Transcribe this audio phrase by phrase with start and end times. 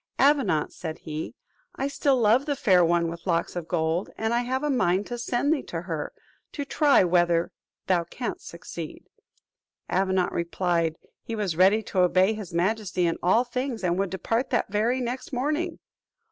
[0.17, 1.35] "Avenant," said he,
[1.75, 5.19] "I still love the Fair One with Locks of Gold; I have a mind to
[5.19, 6.11] send thee to her,
[6.53, 7.51] to try whether
[7.85, 9.05] thou canst succeed,"
[9.87, 14.49] Avenant replied, he was ready to obey his majesty in all things, and would depart
[14.49, 15.77] the very next morning.